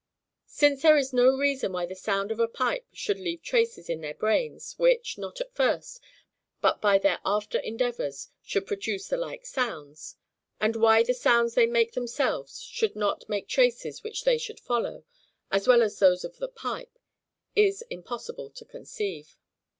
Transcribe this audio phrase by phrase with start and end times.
[0.47, 4.01] Since there is no reason why the sound of a pipe should leave traces in
[4.01, 6.01] their brains, which, not at first,
[6.59, 10.15] but by their after endeavours, should produce the like sounds;
[10.59, 15.05] and why the sounds they make themselves, should not make traces which they should follow,
[15.51, 16.97] as well as those of the pipe,
[17.55, 19.37] is impossible to conceive.